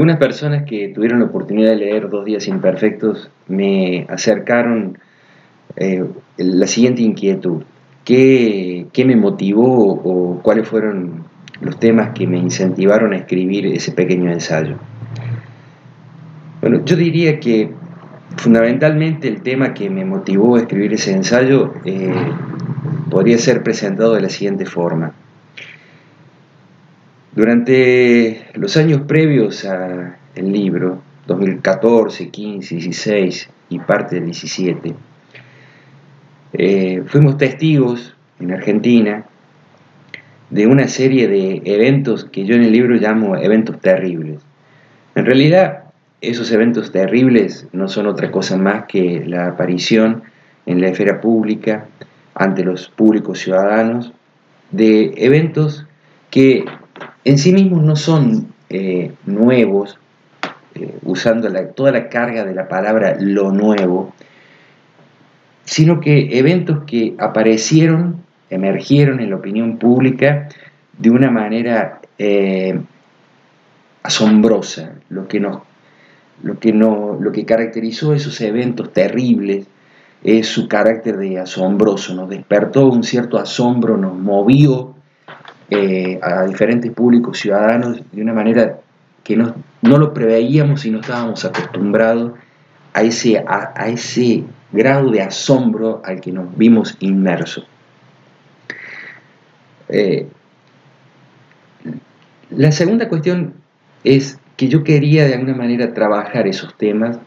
[0.00, 4.96] Algunas personas que tuvieron la oportunidad de leer Dos días imperfectos me acercaron
[5.76, 6.02] eh,
[6.38, 7.64] la siguiente inquietud.
[8.02, 11.24] ¿Qué, ¿Qué, me motivó o cuáles fueron
[11.60, 14.78] los temas que me incentivaron a escribir ese pequeño ensayo?
[16.62, 17.70] Bueno, yo diría que
[18.38, 22.10] fundamentalmente el tema que me motivó a escribir ese ensayo eh,
[23.10, 25.12] podría ser presentado de la siguiente forma.
[27.32, 34.94] Durante los años previos al libro, 2014, 15, 16 y parte del 17,
[36.54, 39.24] eh, fuimos testigos en Argentina
[40.50, 44.42] de una serie de eventos que yo en el libro llamo eventos terribles.
[45.14, 45.84] En realidad,
[46.20, 50.24] esos eventos terribles no son otra cosa más que la aparición
[50.66, 51.86] en la esfera pública,
[52.34, 54.12] ante los públicos ciudadanos,
[54.72, 55.86] de eventos
[56.30, 56.64] que
[57.24, 59.98] en sí mismos no son eh, nuevos,
[60.74, 64.14] eh, usando toda la carga de la palabra lo nuevo,
[65.64, 70.48] sino que eventos que aparecieron, emergieron en la opinión pública
[70.98, 72.80] de una manera eh,
[74.02, 75.62] asombrosa, lo que, nos,
[76.42, 79.66] lo, que no, lo que caracterizó esos eventos terribles
[80.22, 84.94] es su carácter de asombroso, nos despertó un cierto asombro, nos movió
[85.70, 88.80] eh, a diferentes públicos ciudadanos de una manera
[89.22, 92.32] que no, lo preveíamos y no estábamos acostumbrados
[92.92, 97.66] a ese, a, ese grado de asombro al que nos vimos inmersos.
[99.88, 100.26] Eh,
[102.50, 103.54] la segunda cuestión
[104.02, 107.18] es que yo quería de alguna manera trabajar esos temas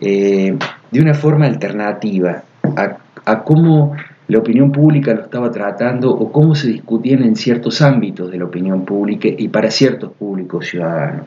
[0.00, 0.56] eh,
[0.90, 2.42] de una forma alternativa
[2.76, 3.94] a, a cómo
[4.32, 8.46] la opinión pública lo estaba tratando o cómo se discutían en ciertos ámbitos de la
[8.46, 11.26] opinión pública y para ciertos públicos ciudadanos.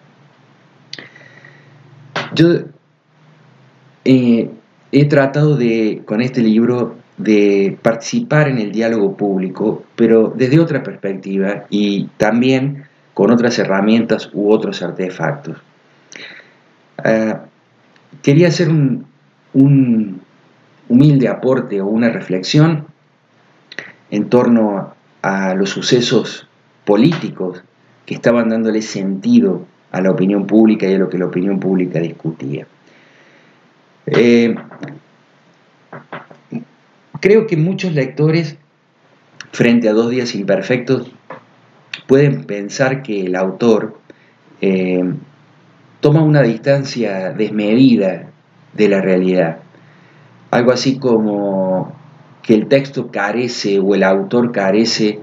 [2.34, 2.48] Yo
[4.06, 4.50] eh,
[4.92, 10.82] he tratado de, con este libro, de participar en el diálogo público, pero desde otra
[10.82, 15.58] perspectiva y también con otras herramientas u otros artefactos.
[16.98, 17.46] Ah,
[18.24, 19.06] quería hacer un,
[19.54, 20.22] un
[20.90, 22.95] humilde aporte o una reflexión
[24.12, 26.48] en torno a los sucesos
[26.86, 27.64] políticos
[28.06, 32.00] que estaban dándole sentido a la opinión pública y a lo que la opinión pública
[32.00, 32.68] discutía.
[34.06, 34.56] Eh,
[37.20, 38.58] creo que muchos lectores,
[39.52, 41.12] frente a dos días imperfectos,
[42.08, 44.00] pueden pensar que el autor
[44.62, 45.04] eh,
[46.02, 48.30] toma una distancia desmedida
[48.74, 49.60] de la realidad.
[50.52, 51.96] Algo así como
[52.46, 55.20] que el texto carece o el autor carece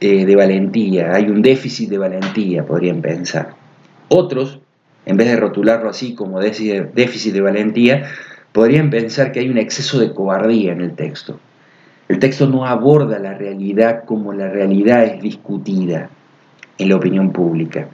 [0.00, 3.54] eh, de valentía, hay un déficit de valentía, podrían pensar.
[4.08, 4.60] Otros,
[5.06, 8.10] en vez de rotularlo así como déficit de valentía,
[8.52, 11.40] podrían pensar que hay un exceso de cobardía en el texto.
[12.06, 16.10] El texto no aborda la realidad como la realidad es discutida
[16.76, 17.88] en la opinión pública.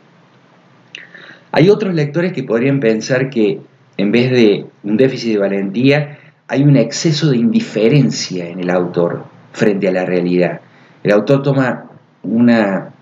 [1.52, 3.60] Hay otros lectores que podrían pensar que
[3.96, 6.18] en vez de un déficit de valentía,
[6.52, 10.60] hay un exceso de indiferencia en el autor frente a la realidad.
[11.02, 11.84] El autor toma
[12.22, 12.92] una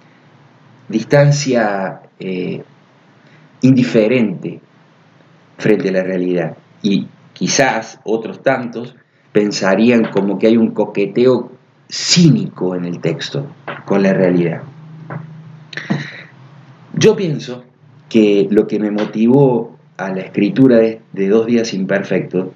[0.89, 2.63] distancia eh,
[3.63, 4.61] indiferente
[5.59, 8.95] frente a la realidad y quizás otros tantos
[9.33, 11.51] pensarían como que hay un coqueteo
[11.89, 13.49] cínico en el texto
[13.85, 14.63] con la realidad.
[16.95, 17.65] Yo pienso
[18.09, 22.51] que lo que me motivó a la escritura de, de Dos días imperfectos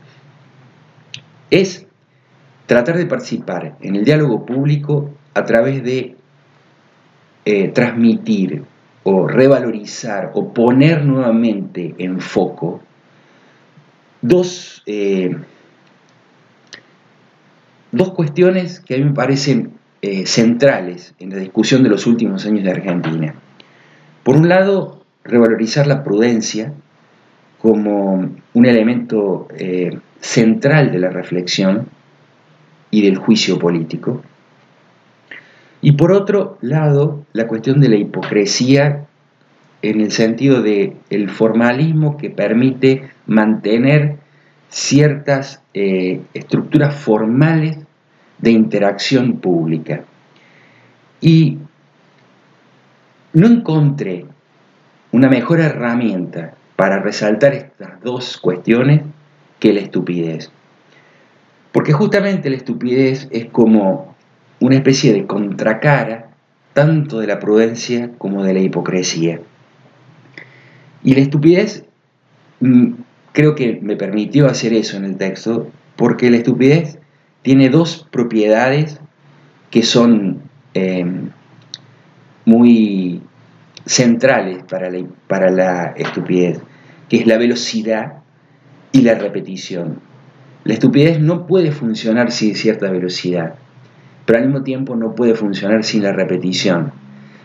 [1.51, 1.87] es
[2.67, 6.17] tratar de participar en el diálogo público a través de
[7.45, 8.65] eh, transmitir
[9.03, 12.81] o revalorizar o poner nuevamente en foco
[14.23, 15.37] dos, eh,
[17.93, 22.47] dos cuestiones que a mí me parecen eh, centrales en la discusión de los últimos
[22.47, 23.35] años de Argentina.
[24.23, 26.73] Por un lado, revalorizar la prudencia
[27.65, 29.49] como un elemento
[30.21, 31.89] central de la reflexión
[32.91, 34.23] y del juicio político.
[35.81, 39.07] Y por otro lado, la cuestión de la hipocresía
[39.81, 44.17] en el sentido de formalismo que permite mantener
[44.69, 47.79] ciertas eh, estructuras formales
[48.41, 50.05] de interacción pública.
[51.23, 51.57] Y
[53.33, 54.27] no encontré
[55.13, 59.03] una mejor herramienta para resaltar estas dos cuestiones
[59.61, 60.51] que la estupidez.
[61.73, 64.15] Porque justamente la estupidez es como
[64.61, 66.31] una especie de contracara
[66.73, 69.41] tanto de la prudencia como de la hipocresía.
[71.03, 71.85] Y la estupidez
[72.61, 72.93] mm,
[73.33, 76.99] creo que me permitió hacer eso en el texto, porque la estupidez
[77.43, 79.01] tiene dos propiedades
[79.71, 80.43] que son
[80.73, 81.31] em,
[82.45, 83.21] muy
[83.87, 86.61] centrales para la, para la estupidez,
[87.09, 88.15] que es la velocidad
[88.93, 89.99] y la repetición.
[90.65, 93.55] La estupidez no puede funcionar sin cierta velocidad,
[94.25, 96.93] pero al mismo tiempo no puede funcionar sin la repetición.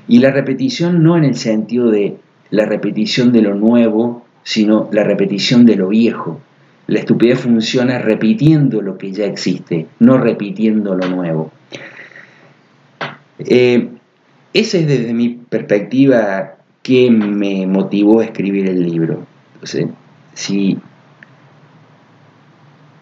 [0.08, 2.18] Y la repetición no en el sentido de
[2.50, 6.40] la repetición de lo nuevo, sino la repetición de lo viejo.
[6.88, 11.52] La estupidez funciona repitiendo lo que ya existe, no repitiendo lo nuevo.
[13.40, 13.90] Eh,
[14.54, 19.26] esa es desde mi perspectiva que me motivó a escribir el libro.
[20.34, 20.78] si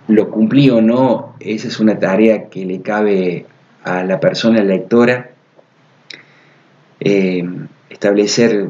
[0.08, 3.46] lo cumplí o no, esa es una tarea que le cabe
[3.84, 5.32] a la persona lectora.
[7.00, 7.48] Eh,
[7.90, 8.70] establecer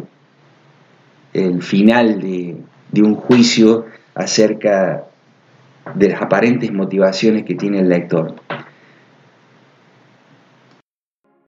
[1.34, 3.86] el final de un juicio
[4.16, 5.06] acerca
[5.96, 8.36] de las aparentes motivaciones que tiene el lector.